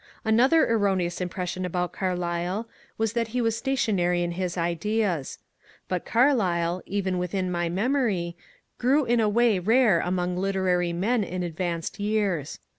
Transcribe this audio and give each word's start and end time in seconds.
Another 0.25 0.67
erroneous 0.67 1.21
impression 1.21 1.63
about 1.63 1.91
Carlyle 1.93 2.67
is 2.97 3.13
that 3.13 3.27
he 3.27 3.39
was 3.39 3.55
stationary 3.55 4.23
in 4.23 4.31
his 4.31 4.57
ideas. 4.57 5.37
But 5.87 6.05
Carlyle, 6.05 6.81
even 6.87 7.19
within 7.19 7.51
my 7.51 7.69
memory, 7.69 8.35
grew 8.79 9.05
in 9.05 9.19
a 9.19 9.29
way 9.29 9.59
rare 9.59 9.99
among 9.99 10.35
literary 10.37 10.91
men 10.91 11.23
in 11.23 11.43
advanced 11.43 11.99
years. 11.99 12.57